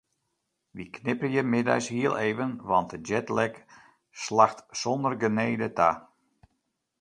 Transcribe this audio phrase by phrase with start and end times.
[0.75, 3.55] Wy knipperje middeis hiel even want de jetlag
[4.23, 5.89] slacht sonder genede ta.